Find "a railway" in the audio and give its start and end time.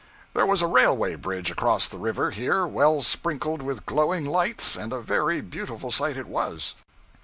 0.63-1.13